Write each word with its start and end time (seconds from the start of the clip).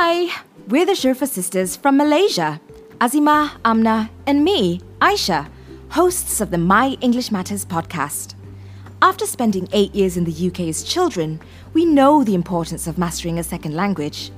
Hi, 0.00 0.32
we're 0.68 0.86
the 0.86 0.92
Shurfa 0.92 1.26
sisters 1.26 1.74
from 1.74 1.96
Malaysia. 1.96 2.60
Azima, 3.00 3.50
Amna, 3.64 4.08
and 4.28 4.44
me, 4.44 4.80
Aisha, 5.00 5.48
hosts 5.88 6.40
of 6.40 6.52
the 6.52 6.56
My 6.56 6.96
English 7.00 7.32
Matters 7.32 7.64
podcast. 7.64 8.36
After 9.02 9.26
spending 9.26 9.66
eight 9.72 9.92
years 9.96 10.16
in 10.16 10.22
the 10.22 10.46
UK 10.46 10.68
as 10.68 10.84
children, 10.84 11.40
we 11.74 11.84
know 11.84 12.22
the 12.22 12.36
importance 12.36 12.86
of 12.86 12.96
mastering 12.96 13.40
a 13.40 13.42
second 13.42 13.74
language. 13.74 14.30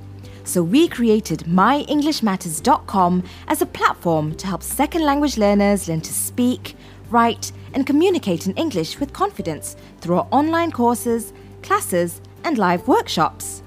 So 0.45 0.63
we 0.63 0.87
created 0.87 1.41
myenglishmatters.com 1.41 3.23
as 3.47 3.61
a 3.61 3.67
platform 3.67 4.33
to 4.37 4.47
help 4.47 4.63
second 4.63 5.03
language 5.03 5.37
learners 5.37 5.87
learn 5.87 6.01
to 6.01 6.11
speak, 6.11 6.75
write, 7.11 7.51
and 7.75 7.85
communicate 7.85 8.47
in 8.47 8.55
English 8.55 8.99
with 8.99 9.13
confidence 9.13 9.75
through 9.99 10.15
our 10.15 10.27
online 10.31 10.71
courses, 10.71 11.33
classes, 11.61 12.19
and 12.43 12.57
live 12.57 12.87
workshops. 12.87 13.60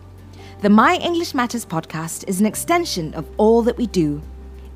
The 0.64 0.70
My 0.70 0.96
English 0.96 1.34
Matters 1.34 1.66
podcast 1.66 2.26
is 2.26 2.40
an 2.40 2.46
extension 2.46 3.12
of 3.12 3.28
all 3.36 3.60
that 3.64 3.76
we 3.76 3.86
do. 3.86 4.22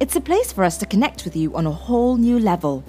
It's 0.01 0.16
a 0.16 0.20
place 0.20 0.52
for 0.52 0.62
us 0.62 0.77
to 0.77 0.84
connect 0.84 1.24
with 1.24 1.34
you 1.34 1.56
on 1.56 1.66
a 1.66 1.70
whole 1.70 2.19
new 2.19 2.38
level. 2.38 2.84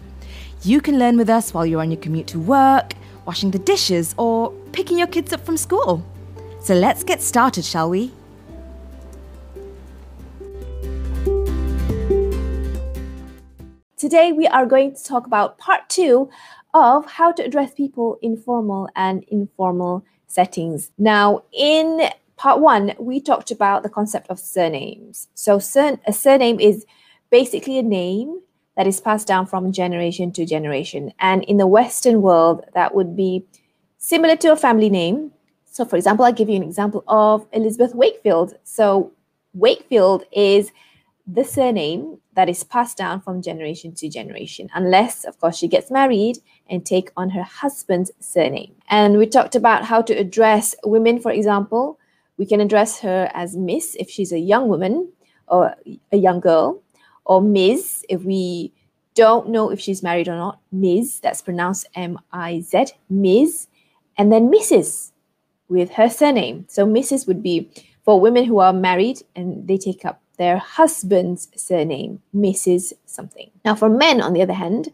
You 0.63 0.81
can 0.81 0.99
learn 0.99 1.15
with 1.15 1.29
us 1.29 1.53
while 1.53 1.65
you're 1.65 1.79
on 1.79 1.91
your 1.91 2.01
commute 2.01 2.27
to 2.27 2.39
work, 2.39 2.91
washing 3.23 3.51
the 3.51 3.59
dishes, 3.59 4.13
or 4.17 4.51
picking 4.73 4.97
your 4.97 5.07
kids 5.07 5.31
up 5.31 5.45
from 5.45 5.55
school. 5.55 6.03
So 6.59 6.73
let's 6.73 7.05
get 7.05 7.21
started, 7.21 7.63
shall 7.63 7.89
we? 7.89 8.11
Today, 13.95 14.33
we 14.33 14.45
are 14.45 14.65
going 14.65 14.93
to 14.93 15.01
talk 15.01 15.25
about 15.25 15.57
part 15.57 15.87
two 15.87 16.29
of 16.73 17.05
how 17.05 17.31
to 17.31 17.45
address 17.45 17.71
people 17.73 18.19
in 18.21 18.35
formal 18.35 18.89
and 18.93 19.23
informal 19.29 20.03
settings. 20.27 20.91
Now, 20.97 21.43
in 21.53 22.09
part 22.39 22.61
one, 22.61 22.93
we 22.97 23.19
talked 23.19 23.51
about 23.51 23.83
the 23.83 23.89
concept 23.89 24.29
of 24.29 24.39
surnames. 24.39 25.27
So, 25.35 25.59
sur- 25.59 25.99
a 26.07 26.13
surname 26.13 26.59
is 26.59 26.85
basically 27.29 27.77
a 27.77 27.83
name 27.83 28.41
that 28.77 28.87
is 28.87 29.01
passed 29.01 29.27
down 29.27 29.45
from 29.45 29.73
generation 29.73 30.31
to 30.31 30.45
generation. 30.45 31.11
And 31.19 31.43
in 31.43 31.57
the 31.57 31.67
Western 31.67 32.21
world, 32.21 32.63
that 32.73 32.95
would 32.95 33.15
be 33.15 33.45
similar 33.97 34.37
to 34.37 34.53
a 34.53 34.55
family 34.55 34.89
name. 34.89 35.33
So, 35.65 35.83
for 35.83 35.97
example, 35.97 36.25
I'll 36.25 36.31
give 36.31 36.49
you 36.49 36.55
an 36.55 36.63
example 36.63 37.03
of 37.09 37.45
Elizabeth 37.51 37.93
Wakefield. 37.93 38.55
So, 38.63 39.11
Wakefield 39.53 40.23
is 40.31 40.71
the 41.27 41.43
surname 41.43 42.19
that 42.33 42.47
is 42.47 42.63
passed 42.63 42.97
down 42.97 43.19
from 43.19 43.41
generation 43.41 43.93
to 43.95 44.07
generation, 44.07 44.69
unless, 44.73 45.25
of 45.25 45.37
course, 45.41 45.57
she 45.57 45.67
gets 45.67 45.91
married 45.91 46.37
and 46.69 46.85
take 46.85 47.11
on 47.17 47.31
her 47.31 47.43
husband's 47.43 48.11
surname. 48.21 48.73
And 48.87 49.17
we 49.17 49.27
talked 49.27 49.55
about 49.55 49.83
how 49.83 50.01
to 50.03 50.13
address 50.13 50.73
women, 50.85 51.19
for 51.19 51.31
example. 51.31 51.99
We 52.39 52.47
can 52.47 52.61
address 52.61 52.99
her 53.01 53.29
as 53.35 53.55
Miss 53.55 53.95
if 53.99 54.09
she's 54.09 54.31
a 54.31 54.39
young 54.39 54.69
woman 54.69 55.11
or 55.47 55.75
a 56.11 56.17
young 56.17 56.39
girl, 56.39 56.81
or 57.25 57.41
Ms 57.41 58.05
if 58.09 58.23
we 58.23 58.73
don't 59.13 59.49
know 59.49 59.69
if 59.69 59.79
she's 59.79 60.01
married 60.01 60.29
or 60.29 60.37
not. 60.37 60.59
Ms, 60.71 61.19
that's 61.19 61.41
pronounced 61.41 61.85
M 61.95 62.17
I 62.31 62.61
Z, 62.61 62.85
Ms, 63.09 63.67
and 64.17 64.31
then 64.31 64.49
Mrs 64.49 65.11
with 65.67 65.91
her 65.91 66.09
surname. 66.09 66.65
So 66.69 66.87
Mrs 66.87 67.27
would 67.27 67.43
be 67.43 67.69
for 68.03 68.19
women 68.19 68.45
who 68.45 68.59
are 68.59 68.73
married 68.73 69.21
and 69.35 69.67
they 69.67 69.77
take 69.77 70.05
up 70.05 70.21
their 70.37 70.57
husband's 70.57 71.49
surname, 71.57 72.21
Mrs. 72.33 72.93
something. 73.05 73.51
Now, 73.65 73.75
for 73.75 73.89
men, 73.89 74.21
on 74.21 74.31
the 74.31 74.41
other 74.41 74.53
hand, 74.53 74.89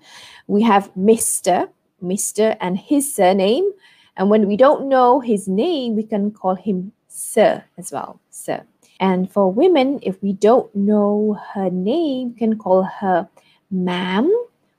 we 0.47 0.63
have 0.63 0.91
Mr. 0.95 1.69
Mr. 2.03 2.57
and 2.59 2.77
his 2.77 3.13
surname. 3.13 3.71
And 4.17 4.31
when 4.31 4.47
we 4.47 4.57
don't 4.57 4.89
know 4.89 5.19
his 5.19 5.47
name, 5.47 5.95
we 5.95 6.03
can 6.03 6.31
call 6.31 6.55
him 6.55 6.91
Sir 7.15 7.63
as 7.77 7.91
well, 7.91 8.19
Sir. 8.29 8.63
And 8.99 9.31
for 9.31 9.51
women, 9.51 9.99
if 10.01 10.21
we 10.21 10.33
don't 10.33 10.73
know 10.75 11.39
her 11.53 11.69
name, 11.69 12.33
we 12.33 12.39
can 12.39 12.57
call 12.57 12.83
her 12.83 13.27
ma'am 13.71 14.31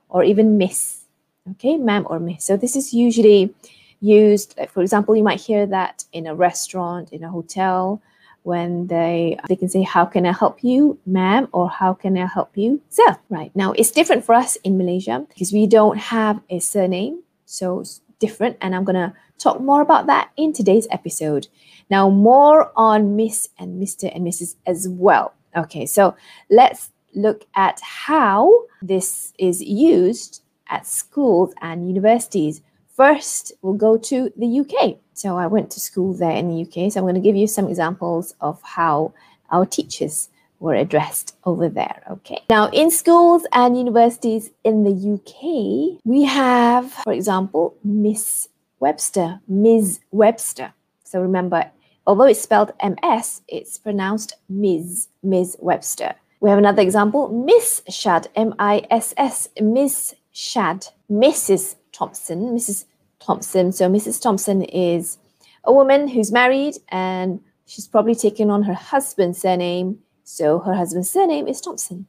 or 0.08 0.22
even 0.22 0.58
miss. 0.58 1.04
Okay, 1.52 1.76
ma'am 1.76 2.06
or 2.10 2.20
miss. 2.20 2.44
So 2.44 2.56
this 2.56 2.76
is 2.76 2.92
usually 2.92 3.54
used, 4.00 4.58
for 4.68 4.82
example, 4.82 5.16
you 5.16 5.22
might 5.22 5.40
hear 5.40 5.66
that 5.66 6.04
in 6.12 6.26
a 6.26 6.34
restaurant, 6.34 7.12
in 7.12 7.24
a 7.24 7.30
hotel, 7.30 8.02
when 8.46 8.86
they 8.86 9.36
they 9.48 9.56
can 9.56 9.68
say 9.68 9.82
how 9.82 10.04
can 10.04 10.24
i 10.24 10.32
help 10.32 10.62
you 10.62 10.96
ma'am 11.04 11.48
or 11.50 11.68
how 11.68 11.92
can 11.92 12.16
i 12.16 12.24
help 12.24 12.56
you 12.56 12.80
sir 12.88 13.16
right 13.28 13.50
now 13.56 13.72
it's 13.72 13.90
different 13.90 14.24
for 14.24 14.36
us 14.36 14.54
in 14.62 14.78
malaysia 14.78 15.26
because 15.28 15.52
we 15.52 15.66
don't 15.66 15.98
have 15.98 16.40
a 16.48 16.60
surname 16.60 17.20
so 17.44 17.82
different 18.18 18.56
and 18.60 18.74
i'm 18.74 18.84
going 18.84 18.94
to 18.94 19.12
talk 19.38 19.60
more 19.60 19.82
about 19.82 20.06
that 20.06 20.30
in 20.36 20.52
today's 20.52 20.88
episode. 20.90 21.46
Now 21.90 22.08
more 22.08 22.72
on 22.76 23.16
miss 23.16 23.48
and 23.58 23.82
mr 23.82 24.10
and 24.14 24.26
mrs 24.26 24.56
as 24.66 24.88
well. 24.88 25.34
Okay 25.56 25.86
so 25.86 26.16
let's 26.50 26.90
look 27.14 27.46
at 27.54 27.80
how 27.80 28.52
this 28.82 29.32
is 29.38 29.62
used 29.62 30.42
at 30.68 30.86
schools 30.86 31.54
and 31.60 31.86
universities. 31.86 32.62
First 32.88 33.52
we'll 33.62 33.74
go 33.74 33.96
to 33.98 34.32
the 34.36 34.60
uk 34.60 34.98
so 35.16 35.38
I 35.38 35.46
went 35.46 35.70
to 35.70 35.80
school 35.80 36.12
there 36.12 36.32
in 36.32 36.48
the 36.48 36.62
UK. 36.62 36.92
So 36.92 37.00
I'm 37.00 37.04
going 37.04 37.14
to 37.14 37.20
give 37.20 37.36
you 37.36 37.46
some 37.46 37.68
examples 37.68 38.34
of 38.42 38.60
how 38.62 39.14
our 39.50 39.64
teachers 39.64 40.28
were 40.58 40.74
addressed 40.74 41.36
over 41.44 41.68
there. 41.68 42.02
Okay. 42.10 42.42
Now, 42.48 42.68
in 42.70 42.90
schools 42.90 43.46
and 43.52 43.76
universities 43.76 44.50
in 44.64 44.84
the 44.84 45.14
UK, 45.14 46.00
we 46.04 46.24
have, 46.24 46.92
for 46.92 47.12
example, 47.12 47.76
Miss 47.84 48.48
Webster, 48.80 49.40
Ms. 49.48 50.00
Webster. 50.10 50.72
So 51.04 51.20
remember, 51.20 51.70
although 52.06 52.24
it's 52.24 52.40
spelled 52.40 52.72
MS, 52.82 53.42
it's 53.48 53.78
pronounced 53.78 54.34
Ms. 54.48 55.08
Ms. 55.22 55.56
Webster. 55.60 56.14
We 56.40 56.50
have 56.50 56.58
another 56.58 56.82
example, 56.82 57.28
Miss 57.28 57.82
Shad, 57.88 58.28
M 58.36 58.54
I 58.58 58.82
S 58.90 59.14
S, 59.16 59.48
Miss 59.60 60.14
Shad, 60.32 60.86
Mrs. 61.10 61.76
Thompson, 61.92 62.54
Mrs. 62.54 62.84
Thompson. 63.18 63.72
So 63.72 63.88
Mrs. 63.88 64.20
Thompson 64.20 64.62
is 64.62 65.18
a 65.64 65.72
woman 65.72 66.08
who's 66.08 66.30
married 66.30 66.76
and 66.90 67.40
she's 67.64 67.88
probably 67.88 68.14
taken 68.14 68.50
on 68.50 68.62
her 68.64 68.74
husband's 68.74 69.40
surname. 69.40 69.98
So 70.28 70.58
her 70.58 70.74
husband's 70.74 71.08
surname 71.08 71.46
is 71.46 71.60
Thompson. 71.60 72.08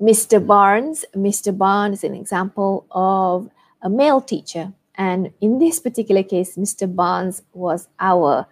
Mr. 0.00 0.44
Barnes. 0.44 1.04
Mr. 1.14 1.56
Barnes 1.56 1.98
is 1.98 2.04
an 2.04 2.14
example 2.14 2.86
of 2.90 3.50
a 3.82 3.90
male 3.90 4.22
teacher. 4.22 4.72
And 4.94 5.30
in 5.42 5.58
this 5.58 5.78
particular 5.78 6.22
case, 6.22 6.56
Mr. 6.56 6.92
Barnes 6.92 7.42
was 7.52 7.86
our 8.00 8.46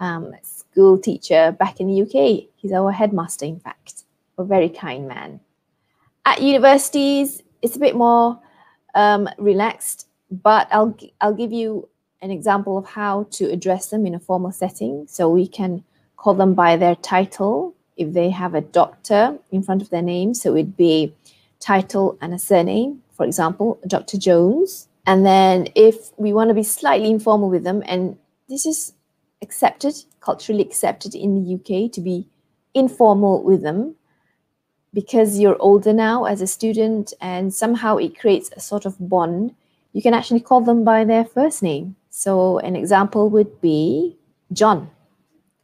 um, 0.00 0.34
school 0.42 0.98
teacher 0.98 1.56
back 1.58 1.80
in 1.80 1.88
the 1.88 2.02
UK. 2.02 2.50
He's 2.56 2.72
our 2.72 2.92
headmaster, 2.92 3.46
in 3.46 3.58
fact, 3.58 4.04
a 4.36 4.44
very 4.44 4.68
kind 4.68 5.08
man. 5.08 5.40
At 6.26 6.42
universities, 6.42 7.42
it's 7.62 7.76
a 7.76 7.80
bit 7.80 7.96
more 7.96 8.38
um, 8.94 9.30
relaxed, 9.38 10.08
but 10.30 10.68
I'll 10.70 10.94
I'll 11.22 11.34
give 11.34 11.52
you 11.52 11.88
an 12.20 12.30
example 12.30 12.76
of 12.76 12.86
how 12.86 13.26
to 13.32 13.46
address 13.46 13.88
them 13.88 14.04
in 14.04 14.14
a 14.14 14.20
formal 14.20 14.52
setting. 14.52 15.06
So 15.08 15.30
we 15.30 15.48
can 15.48 15.84
call 16.24 16.32
them 16.32 16.54
by 16.54 16.74
their 16.74 16.96
title 16.96 17.74
if 17.98 18.14
they 18.14 18.30
have 18.30 18.54
a 18.54 18.62
doctor 18.62 19.38
in 19.52 19.62
front 19.62 19.82
of 19.82 19.90
their 19.90 20.00
name. 20.00 20.32
So 20.32 20.56
it'd 20.56 20.74
be 20.74 21.14
title 21.60 22.16
and 22.22 22.32
a 22.32 22.38
surname, 22.38 23.02
for 23.12 23.26
example, 23.26 23.78
Dr. 23.86 24.16
Jones. 24.16 24.88
And 25.06 25.26
then 25.26 25.68
if 25.74 25.96
we 26.16 26.32
want 26.32 26.48
to 26.48 26.54
be 26.54 26.62
slightly 26.62 27.10
informal 27.10 27.50
with 27.50 27.62
them, 27.62 27.82
and 27.84 28.16
this 28.48 28.64
is 28.64 28.94
accepted, 29.42 29.94
culturally 30.20 30.62
accepted 30.62 31.14
in 31.14 31.30
the 31.36 31.54
UK 31.56 31.92
to 31.92 32.00
be 32.00 32.26
informal 32.72 33.42
with 33.42 33.60
them, 33.62 33.94
because 34.94 35.38
you're 35.38 35.60
older 35.60 35.92
now 35.92 36.24
as 36.24 36.40
a 36.40 36.46
student 36.46 37.12
and 37.20 37.52
somehow 37.52 37.98
it 37.98 38.18
creates 38.18 38.48
a 38.56 38.60
sort 38.60 38.86
of 38.86 38.96
bond, 38.98 39.54
you 39.92 40.00
can 40.00 40.14
actually 40.14 40.40
call 40.40 40.62
them 40.62 40.84
by 40.84 41.04
their 41.04 41.24
first 41.24 41.62
name. 41.62 41.96
So 42.08 42.58
an 42.60 42.76
example 42.76 43.28
would 43.28 43.60
be 43.60 44.16
John. 44.52 44.90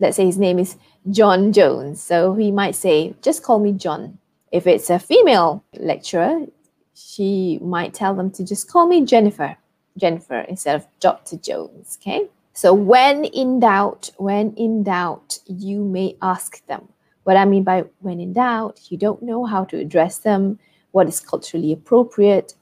Let's 0.01 0.17
say 0.17 0.25
his 0.25 0.39
name 0.39 0.59
is 0.59 0.77
John 1.11 1.53
Jones. 1.53 2.03
So 2.03 2.35
he 2.35 2.51
might 2.51 2.75
say, 2.75 3.15
just 3.23 3.43
call 3.43 3.61
me 3.61 3.73
John. 3.73 4.19
If 4.51 4.67
it's 4.67 4.91
a 4.91 4.99
female 4.99 5.63
lecturer, 5.79 6.47
she 6.95 7.59
might 7.63 7.95
tell 7.95 8.15
them 8.15 8.31
to 8.33 8.45
just 8.45 8.69
call 8.71 8.87
me 8.87 9.05
Jennifer, 9.05 9.57
Jennifer 9.97 10.41
instead 10.41 10.77
of 10.77 10.87
Dr. 10.99 11.37
Jones. 11.37 11.99
Okay. 12.01 12.29
So 12.53 12.75
when 12.75 13.25
in 13.27 13.61
doubt, 13.61 14.11
when 14.17 14.55
in 14.55 14.83
doubt, 14.83 15.39
you 15.47 15.85
may 15.85 16.17
ask 16.21 16.65
them, 16.67 16.89
what 17.25 17.37
I 17.37 17.45
mean 17.45 17.63
by 17.63 17.85
when 18.01 18.19
in 18.19 18.33
doubt, 18.33 18.91
you 18.91 18.97
don't 18.97 19.23
know 19.23 19.45
how 19.45 19.65
to 19.67 19.79
address 19.79 20.19
them, 20.19 20.59
what 20.91 21.09
is 21.09 21.21
culturally 21.21 21.73
appropriate. 21.73 22.55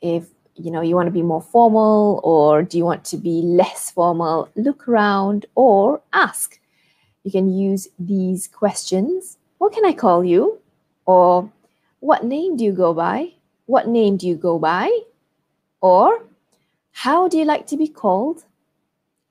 If 0.00 0.28
you 0.64 0.70
know 0.70 0.80
you 0.80 0.94
want 0.94 1.06
to 1.06 1.12
be 1.12 1.22
more 1.22 1.42
formal 1.42 2.20
or 2.24 2.62
do 2.62 2.78
you 2.78 2.84
want 2.84 3.04
to 3.06 3.16
be 3.16 3.42
less 3.42 3.90
formal, 3.90 4.48
look 4.56 4.88
around 4.88 5.46
or 5.54 6.02
ask. 6.12 6.58
You 7.24 7.30
can 7.30 7.52
use 7.52 7.88
these 7.98 8.48
questions. 8.48 9.38
What 9.58 9.72
can 9.72 9.84
I 9.84 9.92
call 9.92 10.24
you? 10.24 10.58
Or 11.06 11.50
what 12.00 12.24
name 12.24 12.56
do 12.56 12.64
you 12.64 12.72
go 12.72 12.94
by? 12.94 13.32
What 13.66 13.88
name 13.88 14.16
do 14.16 14.26
you 14.26 14.34
go 14.34 14.58
by? 14.58 14.90
Or 15.80 16.24
how 16.92 17.28
do 17.28 17.38
you 17.38 17.44
like 17.44 17.66
to 17.68 17.76
be 17.76 17.88
called? 17.88 18.44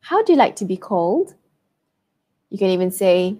How 0.02 0.24
do 0.24 0.34
you 0.34 0.38
like 0.38 0.56
to 0.58 0.66
be 0.66 0.78
called? 0.78 1.36
You 2.50 2.58
can 2.58 2.70
even 2.70 2.92
say, 2.92 3.38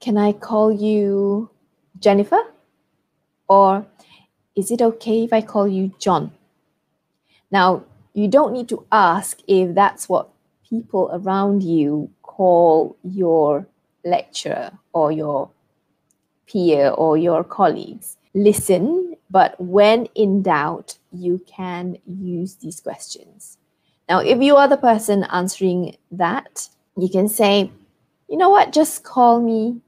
Can 0.00 0.16
I 0.18 0.32
call 0.32 0.72
you 0.72 1.50
Jennifer? 1.98 2.42
Or 3.48 3.86
is 4.54 4.70
it 4.70 4.82
okay 4.82 5.24
if 5.24 5.32
I 5.32 5.42
call 5.42 5.68
you 5.68 5.92
John? 5.98 6.32
Now, 7.50 7.84
you 8.14 8.28
don't 8.28 8.52
need 8.52 8.68
to 8.70 8.86
ask 8.90 9.40
if 9.46 9.74
that's 9.74 10.08
what 10.08 10.30
people 10.68 11.10
around 11.12 11.62
you 11.62 12.10
call 12.22 12.96
your 13.02 13.66
lecturer 14.04 14.70
or 14.92 15.12
your 15.12 15.50
peer 16.46 16.90
or 16.90 17.16
your 17.16 17.44
colleagues. 17.44 18.16
Listen, 18.34 19.16
but 19.30 19.60
when 19.60 20.06
in 20.14 20.42
doubt, 20.42 20.98
you 21.12 21.42
can 21.46 21.98
use 22.06 22.56
these 22.56 22.80
questions. 22.80 23.58
Now, 24.08 24.20
if 24.20 24.40
you 24.40 24.56
are 24.56 24.68
the 24.68 24.76
person 24.76 25.24
answering 25.24 25.96
that, 26.12 26.68
you 26.96 27.08
can 27.08 27.28
say, 27.28 27.70
you 28.28 28.36
know 28.36 28.50
what, 28.50 28.72
just 28.72 29.02
call 29.02 29.40
me, 29.40 29.80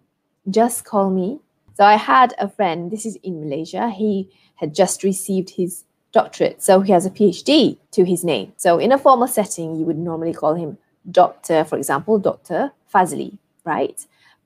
just 0.51 0.85
call 0.85 1.11
me. 1.11 1.39
So 1.75 1.85
I 1.85 1.97
had 1.97 2.35
a 2.39 2.49
friend, 2.49 2.91
this 2.91 3.07
is 3.07 3.17
in 3.23 3.41
Malaysia, 3.41 3.91
he 3.91 4.31
had 4.57 4.75
just 4.75 5.05
received 5.05 5.51
his 5.51 5.85
doctorate, 6.13 6.63
so 6.63 6.81
he 6.81 6.93
has 6.93 7.07
a 7.07 7.11
PhD 7.11 7.79
to 7.93 8.05
his 8.05 8.25
name. 8.25 8.53
So 8.57 8.79
in 8.79 8.93
a 8.93 8.99
formal 8.99 9.29
setting, 9.29 9.77
you 9.77 9.85
would 9.85 9.99
normally 9.99 10.33
call 10.33 10.55
him 10.55 10.79
Doctor, 11.11 11.65
for 11.65 11.79
example, 11.79 12.19
Dr. 12.19 12.73
Fazli, 12.93 13.39
right? 13.65 14.05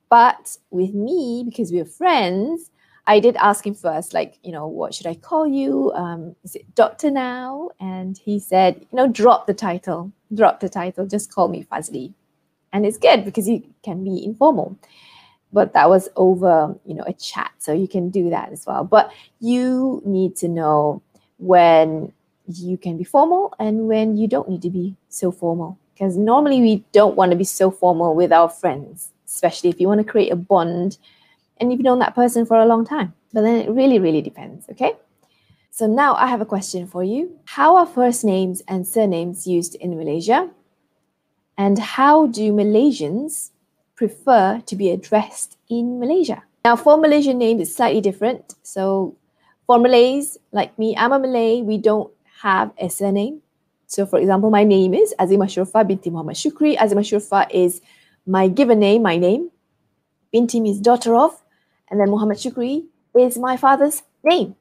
But 0.08 0.58
with 0.70 0.94
me, 0.94 1.42
because 1.44 1.72
we're 1.72 1.84
friends, 1.84 2.70
I 3.06 3.18
did 3.18 3.36
ask 3.36 3.66
him 3.66 3.74
first, 3.74 4.14
like, 4.14 4.38
you 4.42 4.52
know, 4.52 4.66
what 4.68 4.94
should 4.94 5.06
I 5.06 5.14
call 5.14 5.46
you? 5.46 5.90
Um, 5.92 6.36
is 6.44 6.54
it 6.54 6.72
doctor 6.74 7.10
now? 7.10 7.70
And 7.80 8.16
he 8.16 8.38
said, 8.38 8.76
you 8.80 8.96
know, 8.96 9.08
drop 9.08 9.46
the 9.46 9.54
title, 9.54 10.12
drop 10.34 10.60
the 10.60 10.68
title, 10.68 11.06
just 11.06 11.32
call 11.32 11.48
me 11.48 11.64
Fazli. 11.64 12.12
And 12.72 12.86
it's 12.86 12.98
good 12.98 13.24
because 13.24 13.48
you 13.48 13.62
can 13.82 14.04
be 14.04 14.24
informal. 14.24 14.76
But 15.52 15.72
that 15.74 15.88
was 15.88 16.08
over, 16.16 16.78
you 16.86 16.94
know, 16.94 17.04
a 17.06 17.12
chat. 17.12 17.50
So 17.58 17.72
you 17.72 17.88
can 17.88 18.08
do 18.08 18.30
that 18.30 18.52
as 18.52 18.64
well. 18.66 18.84
But 18.84 19.12
you 19.40 20.00
need 20.06 20.36
to 20.36 20.48
know 20.48 21.02
when 21.42 22.12
you 22.46 22.76
can 22.76 22.96
be 22.96 23.04
formal 23.04 23.54
and 23.58 23.88
when 23.88 24.16
you 24.16 24.28
don't 24.28 24.48
need 24.48 24.62
to 24.62 24.70
be 24.70 24.96
so 25.08 25.30
formal. 25.30 25.78
Because 25.94 26.16
normally 26.16 26.60
we 26.60 26.84
don't 26.92 27.16
want 27.16 27.32
to 27.32 27.36
be 27.36 27.44
so 27.44 27.70
formal 27.70 28.14
with 28.14 28.32
our 28.32 28.48
friends, 28.48 29.10
especially 29.26 29.70
if 29.70 29.80
you 29.80 29.88
want 29.88 30.04
to 30.04 30.10
create 30.10 30.32
a 30.32 30.36
bond 30.36 30.98
and 31.58 31.70
you've 31.70 31.82
known 31.82 31.98
that 32.00 32.14
person 32.14 32.46
for 32.46 32.56
a 32.56 32.66
long 32.66 32.84
time. 32.84 33.12
But 33.32 33.42
then 33.42 33.56
it 33.56 33.70
really, 33.70 33.98
really 33.98 34.22
depends, 34.22 34.68
okay? 34.70 34.94
So 35.70 35.86
now 35.86 36.14
I 36.14 36.26
have 36.26 36.40
a 36.40 36.46
question 36.46 36.86
for 36.86 37.02
you. 37.04 37.38
How 37.44 37.76
are 37.76 37.86
first 37.86 38.24
names 38.24 38.62
and 38.68 38.86
surnames 38.86 39.46
used 39.46 39.74
in 39.76 39.96
Malaysia? 39.96 40.50
And 41.56 41.78
how 41.78 42.26
do 42.26 42.52
Malaysians 42.52 43.50
prefer 43.94 44.62
to 44.66 44.76
be 44.76 44.90
addressed 44.90 45.56
in 45.68 45.98
Malaysia? 45.98 46.42
Now, 46.64 46.76
for 46.76 46.96
Malaysian 46.96 47.38
names, 47.38 47.62
it's 47.62 47.76
slightly 47.76 48.00
different. 48.00 48.54
So 48.62 49.16
for 49.72 49.78
Malays, 49.78 50.36
like 50.52 50.78
me, 50.78 50.94
I'm 50.98 51.12
a 51.12 51.18
Malay, 51.18 51.62
we 51.62 51.78
don't 51.78 52.12
have 52.42 52.72
a 52.78 52.90
surname. 52.90 53.40
So 53.86 54.04
for 54.04 54.18
example, 54.18 54.50
my 54.50 54.64
name 54.64 54.92
is 54.92 55.14
Azima 55.18 55.48
Shurfa 55.48 55.88
binti 55.88 56.10
Muhammad 56.10 56.36
Shukri. 56.36 56.76
Azima 56.76 57.00
Shurfa 57.00 57.46
is 57.50 57.80
my 58.26 58.48
given 58.48 58.80
name, 58.80 59.00
my 59.00 59.16
name. 59.16 59.50
Binti 60.30 60.60
means 60.60 60.78
daughter 60.78 61.16
of. 61.16 61.42
And 61.88 61.98
then 61.98 62.10
Muhammad 62.10 62.36
Shukri 62.36 62.84
is 63.18 63.38
my 63.38 63.56
father's 63.56 64.02
name. 64.22 64.56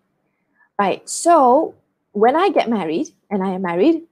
Right. 0.80 1.08
So 1.10 1.75
when 2.14 2.38
I 2.38 2.48
get 2.48 2.69
married, 2.69 3.07
and 3.30 3.44
I 3.44 3.50
am 3.50 3.64
married, 3.64 4.04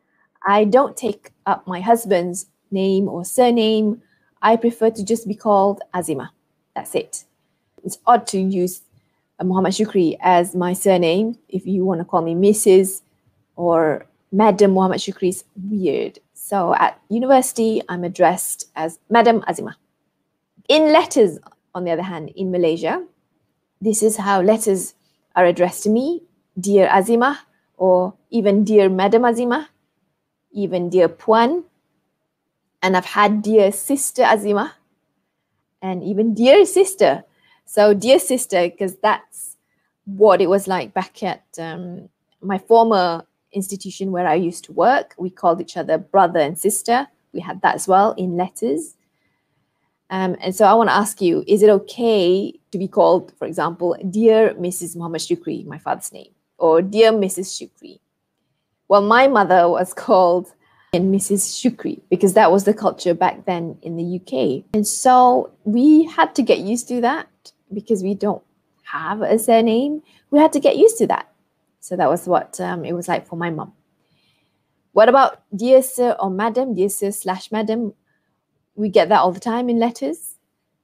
I 0.46 0.66
don't 0.66 0.98
take 0.98 1.32
up 1.46 1.66
my 1.66 1.80
husband's 1.80 2.48
name 2.72 3.08
or 3.08 3.24
surname. 3.24 4.02
I 4.42 4.58
prefer 4.58 4.90
to 4.90 5.06
just 5.06 5.30
be 5.30 5.36
called 5.36 5.82
Azima. 5.94 6.32
That's 6.76 6.94
it. 6.94 7.24
It's 7.86 8.00
odd 8.06 8.28
to 8.28 8.38
use 8.38 8.82
Uh, 9.40 9.44
Muhammad 9.46 9.74
Shukri 9.74 10.18
as 10.20 10.56
my 10.56 10.74
surname. 10.74 11.38
If 11.48 11.66
you 11.66 11.86
want 11.86 12.02
to 12.02 12.06
call 12.06 12.22
me 12.22 12.36
Mrs. 12.36 13.02
or 13.56 14.06
Madam 14.32 14.72
Muhammad 14.72 15.00
Shukri 15.00 15.30
is 15.30 15.44
weird. 15.56 16.20
So 16.34 16.76
at 16.76 17.00
university, 17.10 17.82
I'm 17.88 18.04
addressed 18.04 18.70
as 18.76 19.00
Madam 19.10 19.42
Azima. 19.42 19.76
In 20.68 20.92
letters, 20.92 21.40
on 21.74 21.86
the 21.86 21.92
other 21.92 22.04
hand, 22.04 22.32
in 22.36 22.52
Malaysia, 22.52 23.06
this 23.82 24.04
is 24.04 24.18
how 24.18 24.42
letters 24.42 24.94
are 25.36 25.46
addressed 25.46 25.84
to 25.84 25.90
me 25.90 26.24
Dear 26.60 26.88
Azima, 26.88 27.38
or 27.78 28.14
even 28.30 28.66
Dear 28.66 28.90
Madam 28.90 29.22
Azima, 29.24 29.68
even 30.52 30.90
Dear 30.90 31.08
Puan. 31.08 31.64
And 32.82 32.98
I've 32.98 33.06
had 33.06 33.42
Dear 33.42 33.72
Sister 33.72 34.24
Azima, 34.24 34.74
and 35.82 36.04
even 36.04 36.34
Dear 36.34 36.66
Sister. 36.66 37.24
So, 37.72 37.94
Dear 37.94 38.18
Sister, 38.18 38.68
because 38.68 38.96
that's 38.96 39.56
what 40.06 40.42
it 40.42 40.50
was 40.50 40.68
like 40.68 40.92
back 40.92 41.22
at 41.22 41.44
um, 41.60 42.10
my 42.42 42.58
former 42.58 43.28
institution 43.54 44.12
where 44.12 44.26
I 44.26 44.34
used 44.34 44.64
to 44.64 44.72
work. 44.72 45.14
We 45.20 45.30
called 45.30 45.62
each 45.62 45.78
other 45.78 46.00
brother 46.00 46.40
and 46.40 46.58
sister. 46.58 47.08
We 47.32 47.42
had 47.42 47.62
that 47.62 47.76
as 47.76 47.88
well 47.88 48.14
in 48.14 48.36
letters. 48.38 48.96
Um, 50.10 50.36
and 50.42 50.56
so 50.56 50.66
I 50.66 50.74
want 50.74 50.90
to 50.90 50.96
ask 50.96 51.22
you, 51.22 51.44
is 51.46 51.62
it 51.62 51.70
okay 51.70 52.60
to 52.72 52.80
be 52.80 52.88
called, 52.88 53.34
for 53.38 53.46
example, 53.46 53.96
Dear 54.10 54.56
Mrs. 54.56 54.96
Muhammad 54.96 55.22
Shukri, 55.22 55.64
my 55.64 55.78
father's 55.78 56.12
name, 56.12 56.32
or 56.58 56.82
Dear 56.82 57.12
Mrs. 57.12 57.54
Shukri? 57.54 58.00
Well, 58.88 59.04
my 59.04 59.28
mother 59.28 59.70
was 59.70 59.94
called 60.06 60.52
Mrs. 60.92 61.54
Shukri 61.54 62.02
because 62.10 62.34
that 62.34 62.52
was 62.52 62.64
the 62.64 62.74
culture 62.74 63.14
back 63.14 63.46
then 63.46 63.78
in 63.84 63.96
the 63.96 64.20
UK. 64.20 64.66
And 64.74 64.88
so 64.88 65.52
we 65.66 66.06
had 66.06 66.34
to 66.34 66.42
get 66.42 66.58
used 66.58 66.88
to 66.88 67.00
that 67.02 67.28
because 67.74 68.04
we 68.04 68.16
don't 68.16 68.44
have 68.84 69.22
a 69.22 69.38
surname. 69.38 70.02
We 70.32 70.40
had 70.40 70.54
to 70.54 70.60
get 70.60 70.78
used 70.78 70.98
to 71.00 71.08
that. 71.08 71.32
So 71.80 71.96
that 71.96 72.10
was 72.10 72.28
what 72.28 72.60
um, 72.60 72.86
it 72.86 72.94
was 72.94 73.08
like 73.08 73.28
for 73.28 73.36
my 73.36 73.50
mom. 73.50 73.74
What 74.92 75.10
about 75.10 75.42
dear 75.56 75.82
sir 75.82 76.16
or 76.20 76.30
madam, 76.30 76.76
dear 76.76 76.90
sir 76.90 77.12
slash 77.12 77.52
madam? 77.52 77.94
we 78.80 78.88
get 78.88 79.10
that 79.10 79.20
all 79.20 79.34
the 79.34 79.40
time 79.40 79.70
in 79.70 79.78
letters. 79.78 80.36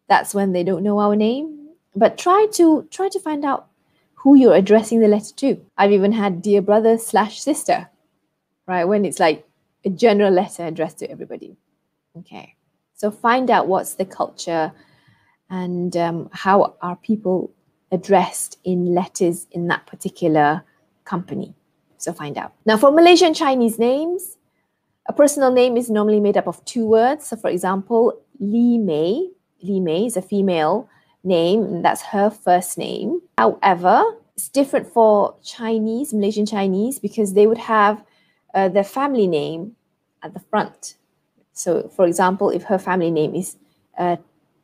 That's 0.07 0.33
when 0.33 0.51
they 0.51 0.63
don't 0.63 0.83
know 0.83 0.99
our 0.99 1.15
name. 1.15 1.69
But 1.95 2.17
try 2.17 2.47
to 2.53 2.85
try 2.91 3.07
to 3.07 3.19
find 3.19 3.45
out 3.45 3.67
who 4.15 4.35
you're 4.35 4.53
addressing 4.53 4.99
the 4.99 5.07
letter 5.07 5.33
to. 5.37 5.65
I've 5.77 5.93
even 5.93 6.11
had 6.11 6.41
dear 6.41 6.61
brother 6.61 6.97
slash 6.97 7.39
sister, 7.39 7.89
right? 8.67 8.83
When 8.83 9.05
it's 9.05 9.19
like 9.19 9.47
a 9.85 9.89
general 9.89 10.31
letter 10.31 10.65
addressed 10.65 10.99
to 10.99 11.09
everybody. 11.09 11.55
Okay. 12.17 12.55
So 12.93 13.11
find 13.11 13.49
out 13.49 13.67
what's 13.67 13.95
the 13.95 14.05
culture 14.05 14.73
and 15.49 15.95
um, 15.97 16.29
how 16.33 16.75
are 16.81 16.95
people 16.95 17.51
addressed 17.91 18.57
in 18.63 18.93
letters 18.93 19.47
in 19.51 19.67
that 19.67 19.85
particular 19.85 20.63
company. 21.05 21.53
So 21.97 22.13
find 22.13 22.37
out. 22.37 22.53
Now 22.65 22.77
for 22.77 22.91
Malaysian 22.91 23.33
Chinese 23.33 23.79
names, 23.79 24.37
a 25.07 25.13
personal 25.13 25.51
name 25.51 25.77
is 25.77 25.89
normally 25.89 26.19
made 26.19 26.37
up 26.37 26.47
of 26.47 26.63
two 26.65 26.87
words. 26.87 27.27
So, 27.27 27.37
for 27.37 27.49
example, 27.49 28.19
Li 28.39 28.77
Mei. 28.77 29.29
Li 29.61 29.79
Mei 29.79 30.05
is 30.05 30.17
a 30.17 30.21
female 30.21 30.89
name, 31.23 31.63
and 31.63 31.85
that's 31.85 32.01
her 32.01 32.29
first 32.29 32.77
name. 32.77 33.21
However, 33.37 34.03
it's 34.35 34.49
different 34.49 34.87
for 34.87 35.35
Chinese, 35.43 36.13
Malaysian 36.13 36.45
Chinese, 36.45 36.99
because 36.99 37.33
they 37.33 37.45
would 37.45 37.59
have 37.59 38.03
uh, 38.53 38.69
their 38.69 38.83
family 38.83 39.27
name 39.27 39.75
at 40.23 40.33
the 40.33 40.39
front. 40.39 40.97
So, 41.53 41.87
for 41.95 42.05
example, 42.07 42.49
if 42.49 42.63
her 42.63 42.79
family 42.79 43.11
name 43.11 43.35
is 43.35 43.57
uh, 43.97 44.17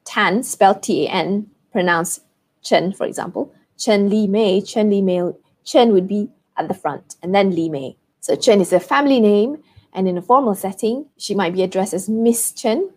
Tan, 0.06 0.44
spelled 0.44 0.84
T 0.84 1.06
A 1.06 1.10
N, 1.10 1.50
pronounced 1.72 2.22
Chen, 2.62 2.94
for 2.94 3.06
example, 3.06 3.54
Chen 3.78 4.10
Li 4.10 4.28
Mei, 4.28 4.62
Chen 4.62 4.90
Li 4.90 5.02
Mei, 5.02 5.32
Chen 5.64 5.92
would 5.94 6.08
be 6.08 6.30
at 6.58 6.68
the 6.68 6.74
front, 6.74 7.16
and 7.24 7.34
then 7.34 7.56
Li 7.56 7.70
Mei. 7.70 7.98
So, 8.20 8.36
Chen 8.36 8.62
is 8.62 8.74
a 8.74 8.80
family 8.80 9.20
name, 9.20 9.64
and 9.94 10.08
in 10.08 10.18
a 10.18 10.22
formal 10.22 10.56
setting, 10.56 11.08
she 11.18 11.34
might 11.34 11.54
be 11.54 11.64
addressed 11.64 11.94
as 11.94 12.08
Miss 12.08 12.52
Chen. 12.52 12.92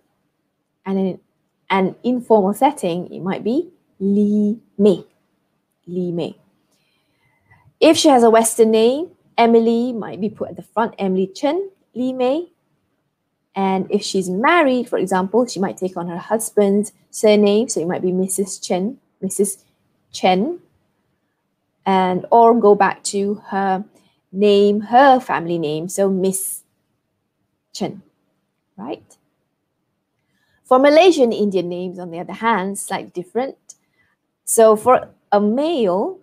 And 0.86 0.98
in 0.98 1.20
an 1.70 1.96
informal 2.04 2.52
setting, 2.52 3.12
it 3.12 3.20
might 3.20 3.42
be 3.42 3.70
Li 3.98 4.60
Mei. 4.76 5.04
Li 5.86 6.12
Mei. 6.12 6.36
If 7.80 7.96
she 7.96 8.08
has 8.08 8.22
a 8.22 8.30
Western 8.30 8.70
name, 8.70 9.10
Emily 9.36 9.92
might 9.92 10.20
be 10.20 10.28
put 10.28 10.50
at 10.50 10.56
the 10.56 10.62
front, 10.62 10.94
Emily 10.98 11.26
Chen, 11.26 11.70
Li 11.94 12.12
Mei. 12.12 12.52
And 13.56 13.86
if 13.90 14.02
she's 14.02 14.28
married, 14.28 14.88
for 14.88 14.98
example, 14.98 15.46
she 15.46 15.60
might 15.60 15.76
take 15.76 15.96
on 15.96 16.08
her 16.08 16.18
husband's 16.18 16.92
surname. 17.10 17.68
So 17.68 17.80
it 17.80 17.86
might 17.86 18.02
be 18.02 18.10
Mrs. 18.10 18.60
Chen, 18.60 18.98
Mrs. 19.22 19.62
Chen. 20.12 20.58
And 21.86 22.26
or 22.30 22.58
go 22.58 22.74
back 22.74 23.02
to 23.04 23.34
her 23.46 23.84
name, 24.32 24.80
her 24.80 25.20
family 25.20 25.58
name. 25.58 25.88
So 25.88 26.08
Miss 26.10 26.62
Chen, 27.72 28.02
right? 28.76 29.04
For 30.64 30.78
Malaysian 30.78 31.32
Indian 31.32 31.68
names, 31.68 31.98
on 31.98 32.10
the 32.10 32.18
other 32.18 32.32
hand, 32.32 32.78
slightly 32.78 33.10
different. 33.10 33.56
So 34.44 34.76
for 34.76 35.10
a 35.30 35.40
male, 35.40 36.18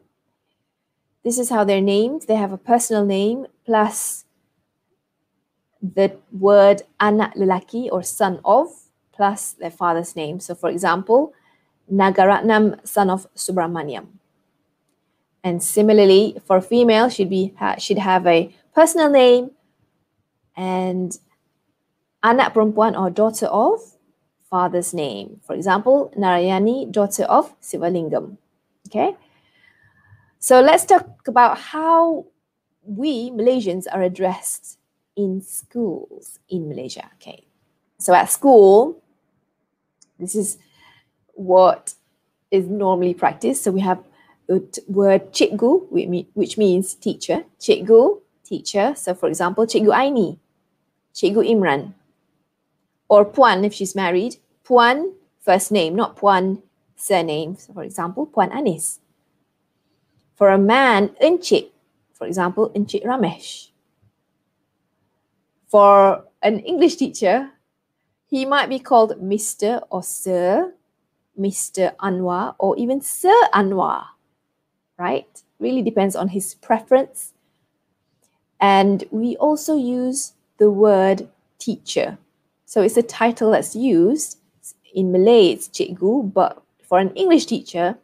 this 1.24 1.38
is 1.38 1.50
how 1.50 1.64
they're 1.64 1.80
named. 1.80 2.24
They 2.24 2.36
have 2.36 2.52
a 2.52 2.58
personal 2.58 3.06
name 3.06 3.46
plus 3.66 4.26
the 5.82 6.16
word 6.32 6.84
anak 7.00 7.34
lelaki 7.36 7.90
or 7.92 8.04
son 8.04 8.40
of 8.46 8.70
plus 9.14 9.54
their 9.54 9.72
father's 9.72 10.16
name. 10.16 10.40
So, 10.40 10.56
for 10.56 10.70
example, 10.70 11.34
Nagaratnam, 11.92 12.86
son 12.88 13.10
of 13.10 13.28
Subramaniam. 13.36 14.08
And 15.44 15.62
similarly, 15.62 16.38
for 16.46 16.62
female, 16.62 17.10
should 17.10 17.30
be 17.30 17.54
should 17.80 17.98
have 17.98 18.28
a 18.28 18.54
personal 18.76 19.10
name 19.10 19.52
and 20.56 21.18
anak 22.24 22.54
perempuan 22.54 22.94
or 22.94 23.10
daughter 23.10 23.48
of 23.48 23.82
father's 24.50 24.94
name. 24.94 25.42
For 25.42 25.56
example, 25.56 26.14
Narayani, 26.18 26.92
daughter 26.92 27.24
of 27.26 27.60
Sivalingam. 27.60 28.38
Okay. 28.88 29.18
So 30.40 30.62
let's 30.62 30.86
talk 30.86 31.28
about 31.28 31.58
how 31.58 32.26
we 32.84 33.32
Malaysians 33.32 33.86
are 33.92 34.02
addressed 34.02 34.78
in 35.22 35.42
schools 35.42 36.40
in 36.50 36.68
Malaysia. 36.68 37.10
Okay. 37.16 37.46
So 38.00 38.14
at 38.14 38.32
school, 38.32 38.98
this 40.18 40.34
is 40.34 40.58
what 41.34 41.94
is 42.50 42.68
normally 42.68 43.14
practiced. 43.14 43.64
So 43.64 43.72
we 43.72 43.82
have 43.82 44.02
the 44.48 44.66
word 44.88 45.32
cikgu, 45.32 45.88
which 46.34 46.58
means 46.58 46.94
teacher. 46.96 47.46
Cikgu, 47.60 48.20
teacher. 48.44 48.94
So 48.96 49.14
for 49.14 49.30
example, 49.30 49.66
Cikgu 49.66 49.94
Aini, 49.94 50.38
Cikgu 51.14 51.48
Imran. 51.48 51.94
Or 53.08 53.26
Puan 53.26 53.64
if 53.64 53.74
she's 53.74 53.96
married. 53.96 54.38
Puan, 54.66 55.14
first 55.40 55.72
name, 55.72 55.96
not 55.96 56.18
Puan, 56.18 56.62
surname. 56.96 57.56
So 57.58 57.74
for 57.74 57.84
example, 57.84 58.28
Puan 58.28 58.52
Anis. 58.54 59.00
For 60.36 60.50
a 60.50 60.58
man, 60.58 61.10
Encik, 61.22 61.70
for 62.14 62.26
example, 62.28 62.72
Encik 62.76 63.06
Ramesh. 63.06 63.71
For 65.72 66.26
an 66.42 66.60
English 66.60 66.98
teacher, 66.98 67.50
he 68.28 68.44
might 68.44 68.68
be 68.68 68.78
called 68.78 69.22
Mr. 69.22 69.82
or 69.90 70.04
Sir, 70.04 70.74
Mr. 71.40 71.96
Anwar, 71.96 72.56
or 72.60 72.78
even 72.78 73.00
Sir 73.00 73.34
Anwar, 73.54 74.04
right? 75.00 75.30
Really 75.60 75.82
depends 75.82 76.14
on 76.14 76.28
his 76.28 76.56
preference. 76.56 77.32
And 78.60 79.06
we 79.12 79.38
also 79.38 79.78
use 79.78 80.34
the 80.58 80.70
word 80.70 81.30
teacher. 81.58 82.18
So 82.66 82.82
it's 82.82 82.98
a 82.98 83.02
title 83.02 83.52
that's 83.52 83.74
used. 83.74 84.40
In 84.94 85.14
Malay, 85.14 85.52
it's 85.52 85.70
cikgu, 85.70 86.34
but 86.34 86.62
for 86.84 87.00
an 87.00 87.12
English 87.16 87.46
teacher, 87.46 87.98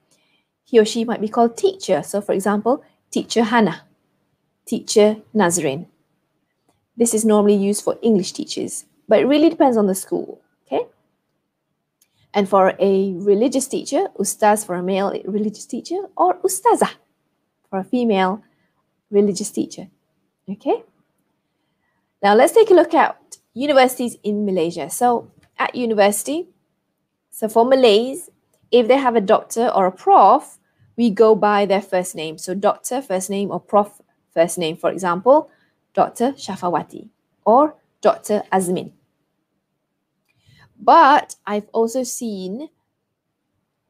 he 0.63 0.79
or 0.79 0.85
she 0.85 1.03
might 1.03 1.19
be 1.19 1.27
called 1.27 1.57
teacher. 1.57 2.01
So, 2.01 2.21
for 2.21 2.31
example, 2.31 2.81
teacher 3.11 3.43
Hannah, 3.43 3.81
teacher 4.65 5.17
Nazrin. 5.35 5.87
This 6.97 7.13
is 7.13 7.23
normally 7.23 7.55
used 7.55 7.83
for 7.83 7.97
English 8.01 8.33
teachers 8.33 8.85
but 9.07 9.19
it 9.19 9.25
really 9.25 9.49
depends 9.49 9.77
on 9.77 9.87
the 9.87 9.95
school. 9.95 10.41
Okay. 10.65 10.85
And 12.33 12.47
for 12.47 12.73
a 12.79 13.13
religious 13.13 13.67
teacher, 13.67 14.07
ustaz 14.19 14.65
for 14.65 14.75
a 14.75 14.83
male 14.83 15.13
religious 15.25 15.65
teacher, 15.65 15.97
or 16.15 16.35
ustaza 16.39 16.89
for 17.69 17.79
a 17.79 17.83
female 17.83 18.43
religious 19.09 19.49
teacher. 19.49 19.87
Okay. 20.49 20.83
Now 22.21 22.35
let's 22.35 22.53
take 22.53 22.69
a 22.69 22.73
look 22.73 22.93
at 22.93 23.37
universities 23.53 24.17
in 24.23 24.45
Malaysia. 24.45 24.89
So 24.89 25.31
at 25.57 25.73
university, 25.73 26.47
so 27.31 27.47
for 27.47 27.65
Malays, 27.65 28.29
if 28.71 28.87
they 28.87 28.97
have 28.97 29.15
a 29.15 29.21
doctor 29.21 29.69
or 29.69 29.87
a 29.87 29.91
prof, 29.91 30.59
we 30.97 31.09
go 31.09 31.35
by 31.35 31.65
their 31.65 31.81
first 31.81 32.15
name. 32.15 32.37
So 32.37 32.53
doctor 32.53 33.01
first 33.01 33.29
name 33.29 33.51
or 33.51 33.59
prof 33.59 34.01
first 34.33 34.57
name. 34.57 34.75
For 34.75 34.91
example, 34.91 35.49
Dr. 35.97 36.33
Shafawati 36.33 37.09
or 37.43 37.73
Dr. 38.01 38.43
Azmin. 38.53 38.91
But 40.79 41.35
I've 41.47 41.67
also 41.73 42.03
seen 42.03 42.69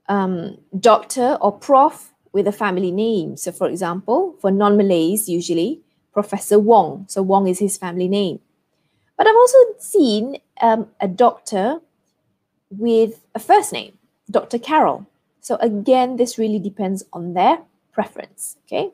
um, 0.08 0.58
doctor 0.80 1.38
or 1.42 1.52
prof 1.52 2.14
with 2.32 2.48
a 2.48 2.54
family 2.54 2.92
name. 2.92 3.36
So, 3.36 3.52
for 3.52 3.68
example, 3.68 4.38
for 4.40 4.52
non 4.52 4.78
Malays, 4.78 5.28
usually 5.28 5.82
Professor 6.14 6.58
Wong. 6.58 7.06
So, 7.10 7.22
Wong 7.22 7.46
is 7.50 7.60
his 7.60 7.78
family 7.78 8.08
name. 8.08 8.40
But 9.18 9.28
I've 9.28 9.36
also 9.36 9.58
seen 9.80 10.38
um, 10.62 10.88
a 11.02 11.10
doctor 11.10 11.82
with 12.70 13.26
a 13.36 13.40
first 13.40 13.74
name, 13.74 13.98
Dr. 14.32 14.60
Carol. 14.60 15.06
So, 15.42 15.58
again, 15.58 16.16
this 16.16 16.38
really 16.38 16.60
depends 16.60 17.04
on 17.12 17.34
their 17.34 17.60
preference. 17.92 18.56
Okay. 18.66 18.92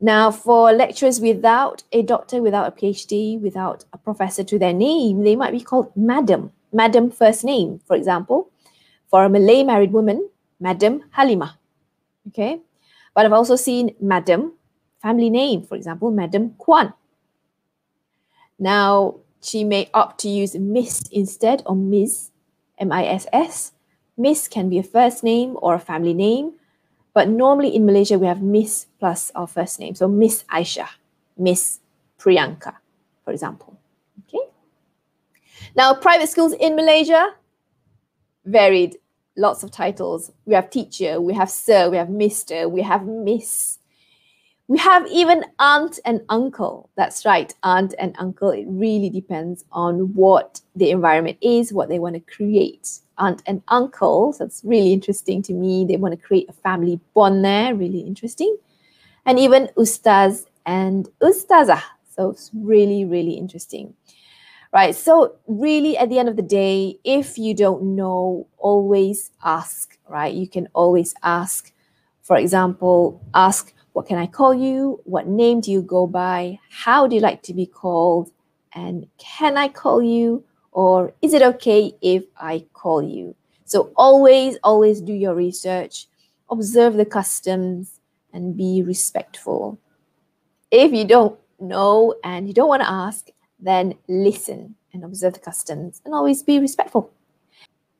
Now, 0.00 0.30
for 0.30 0.72
lecturers 0.72 1.20
without 1.20 1.82
a 1.92 2.02
doctor, 2.02 2.40
without 2.40 2.68
a 2.68 2.70
PhD, 2.70 3.40
without 3.40 3.84
a 3.92 3.98
professor 3.98 4.44
to 4.44 4.58
their 4.58 4.72
name, 4.72 5.24
they 5.24 5.34
might 5.34 5.52
be 5.52 5.60
called 5.60 5.90
madam 5.96 6.52
Madam 6.72 7.10
first 7.10 7.44
name, 7.44 7.80
for 7.86 7.96
example. 7.96 8.50
For 9.08 9.24
a 9.24 9.28
Malay 9.28 9.62
married 9.62 9.92
woman, 9.92 10.28
Madam 10.60 11.04
Halima. 11.10 11.58
Okay. 12.28 12.60
But 13.14 13.24
I've 13.24 13.32
also 13.32 13.56
seen 13.56 13.94
Madam 14.00 14.52
family 15.00 15.30
name, 15.30 15.62
for 15.62 15.76
example, 15.76 16.10
Madam 16.10 16.54
Kwan. 16.58 16.92
Now, 18.58 19.16
she 19.40 19.64
may 19.64 19.88
opt 19.94 20.20
to 20.20 20.28
use 20.28 20.54
Miss 20.56 21.02
instead 21.10 21.62
or 21.64 21.76
Ms, 21.76 22.30
M 22.78 22.92
I 22.92 23.06
S 23.06 23.26
S. 23.32 23.72
Miss 24.16 24.48
can 24.48 24.68
be 24.68 24.78
a 24.78 24.82
first 24.82 25.22
name 25.22 25.56
or 25.62 25.74
a 25.74 25.80
family 25.80 26.12
name, 26.12 26.54
but 27.18 27.28
normally 27.28 27.74
in 27.74 27.84
Malaysia 27.84 28.16
we 28.16 28.28
have 28.28 28.42
Miss 28.42 28.86
plus 29.00 29.32
our 29.34 29.48
first 29.48 29.80
name. 29.80 29.96
So 29.96 30.06
Miss 30.06 30.44
Aisha, 30.44 30.86
Miss 31.36 31.80
Priyanka, 32.16 32.76
for 33.24 33.32
example. 33.32 33.76
Okay. 34.22 34.44
Now, 35.74 35.94
private 35.94 36.28
schools 36.28 36.52
in 36.52 36.76
Malaysia, 36.76 37.34
varied, 38.44 38.98
lots 39.36 39.64
of 39.64 39.72
titles. 39.72 40.30
We 40.46 40.54
have 40.54 40.70
teacher, 40.70 41.20
we 41.20 41.34
have 41.34 41.50
sir, 41.50 41.90
we 41.90 41.96
have 41.96 42.08
mister, 42.08 42.68
we 42.68 42.82
have 42.82 43.04
miss. 43.04 43.80
We 44.68 44.76
have 44.78 45.06
even 45.08 45.46
aunt 45.58 45.98
and 46.04 46.20
uncle. 46.28 46.90
That's 46.94 47.24
right, 47.24 47.52
aunt 47.62 47.94
and 47.98 48.14
uncle. 48.18 48.50
It 48.50 48.66
really 48.68 49.08
depends 49.08 49.64
on 49.72 50.12
what 50.14 50.60
the 50.76 50.90
environment 50.90 51.38
is, 51.40 51.72
what 51.72 51.88
they 51.88 51.98
want 51.98 52.16
to 52.16 52.20
create. 52.20 53.00
Aunt 53.16 53.42
and 53.46 53.62
uncle, 53.68 54.32
so 54.34 54.44
that's 54.44 54.62
really 54.64 54.92
interesting 54.92 55.42
to 55.42 55.54
me. 55.54 55.86
They 55.86 55.96
want 55.96 56.12
to 56.12 56.20
create 56.20 56.48
a 56.50 56.52
family 56.52 57.00
bond 57.14 57.44
there, 57.44 57.74
really 57.74 58.00
interesting. 58.00 58.56
And 59.24 59.38
even 59.38 59.70
ustaz 59.76 60.46
and 60.66 61.08
ustaza. 61.20 61.82
So 62.14 62.30
it's 62.30 62.50
really, 62.54 63.04
really 63.04 63.32
interesting 63.32 63.94
right? 64.72 64.94
So, 64.94 65.36
really, 65.46 65.96
at 65.96 66.08
the 66.10 66.18
end 66.18 66.28
of 66.28 66.36
the 66.36 66.42
day, 66.42 66.98
if 67.04 67.38
you 67.38 67.54
don't 67.54 67.96
know, 67.96 68.46
always 68.58 69.30
ask, 69.42 69.96
right? 70.08 70.34
You 70.34 70.48
can 70.48 70.68
always 70.74 71.14
ask. 71.22 71.72
For 72.20 72.36
example, 72.36 73.22
ask, 73.32 73.72
What 73.92 74.06
can 74.06 74.18
I 74.18 74.26
call 74.26 74.54
you? 74.54 75.00
What 75.04 75.26
name 75.26 75.60
do 75.60 75.70
you 75.70 75.82
go 75.82 76.06
by? 76.06 76.58
How 76.70 77.06
do 77.06 77.14
you 77.16 77.20
like 77.20 77.42
to 77.42 77.54
be 77.54 77.66
called? 77.66 78.30
And 78.72 79.06
can 79.18 79.56
I 79.56 79.68
call 79.68 80.02
you? 80.02 80.44
Or 80.72 81.12
is 81.22 81.34
it 81.34 81.42
okay 81.42 81.94
if 82.00 82.24
I 82.36 82.64
call 82.72 83.02
you? 83.02 83.34
So, 83.64 83.92
always, 83.96 84.56
always 84.62 85.00
do 85.00 85.12
your 85.12 85.34
research, 85.34 86.06
observe 86.50 86.94
the 86.94 87.04
customs, 87.04 88.00
and 88.32 88.56
be 88.56 88.82
respectful. 88.82 89.78
If 90.70 90.92
you 90.92 91.04
don't 91.04 91.38
know 91.58 92.14
and 92.22 92.46
you 92.46 92.54
don't 92.54 92.68
want 92.68 92.82
to 92.82 92.90
ask, 92.90 93.28
then 93.58 93.94
listen 94.08 94.76
and 94.92 95.04
observe 95.04 95.34
the 95.34 95.40
customs 95.40 96.00
and 96.04 96.14
always 96.14 96.42
be 96.42 96.58
respectful. 96.58 97.10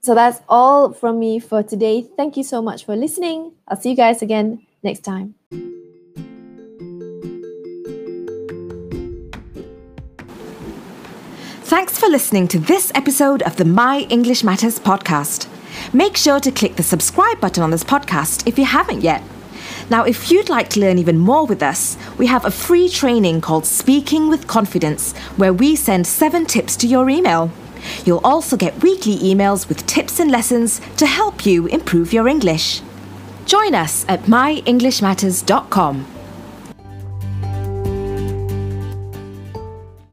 So 0.00 0.14
that's 0.14 0.40
all 0.48 0.92
from 0.92 1.18
me 1.18 1.38
for 1.38 1.62
today. 1.62 2.06
Thank 2.16 2.36
you 2.36 2.44
so 2.44 2.62
much 2.62 2.84
for 2.84 2.96
listening. 2.96 3.52
I'll 3.66 3.80
see 3.80 3.90
you 3.90 3.96
guys 3.96 4.22
again 4.22 4.66
next 4.82 5.00
time. 5.00 5.34
Thanks 11.68 11.98
for 11.98 12.08
listening 12.08 12.48
to 12.48 12.58
this 12.58 12.90
episode 12.94 13.42
of 13.42 13.56
the 13.56 13.64
My 13.66 14.06
English 14.08 14.42
Matters 14.42 14.78
podcast. 14.78 15.46
Make 15.92 16.16
sure 16.16 16.40
to 16.40 16.50
click 16.50 16.76
the 16.76 16.82
subscribe 16.82 17.42
button 17.42 17.62
on 17.62 17.70
this 17.70 17.84
podcast 17.84 18.48
if 18.48 18.58
you 18.58 18.64
haven't 18.64 19.02
yet. 19.02 19.22
Now, 19.90 20.04
if 20.04 20.30
you'd 20.30 20.48
like 20.48 20.70
to 20.70 20.80
learn 20.80 20.96
even 20.96 21.18
more 21.18 21.44
with 21.44 21.62
us, 21.62 21.98
we 22.16 22.26
have 22.26 22.46
a 22.46 22.50
free 22.50 22.88
training 22.88 23.42
called 23.42 23.66
Speaking 23.66 24.30
with 24.30 24.46
Confidence, 24.46 25.14
where 25.36 25.52
we 25.52 25.76
send 25.76 26.06
seven 26.06 26.46
tips 26.46 26.74
to 26.76 26.86
your 26.86 27.10
email. 27.10 27.50
You'll 28.06 28.24
also 28.24 28.56
get 28.56 28.82
weekly 28.82 29.18
emails 29.18 29.68
with 29.68 29.86
tips 29.86 30.20
and 30.20 30.30
lessons 30.30 30.80
to 30.96 31.04
help 31.04 31.44
you 31.44 31.66
improve 31.66 32.14
your 32.14 32.28
English. 32.28 32.80
Join 33.44 33.74
us 33.74 34.06
at 34.08 34.22
myenglishmatters.com. 34.22 36.17